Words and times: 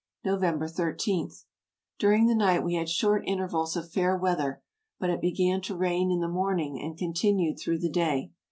"November 0.25 0.65
ij.— 0.67 1.27
During 1.99 2.25
the 2.25 2.33
night 2.33 2.63
we 2.63 2.73
had 2.73 2.89
short 2.89 3.21
inter 3.27 3.47
vals 3.47 3.75
of 3.75 3.91
fair 3.91 4.17
weather, 4.17 4.63
but 4.99 5.11
it 5.11 5.21
began 5.21 5.61
to 5.61 5.77
rain 5.77 6.09
in 6.09 6.21
the 6.21 6.27
morning 6.27 6.81
and 6.81 6.97
continued 6.97 7.59
through 7.59 7.77
the 7.77 7.87
day. 7.91 8.31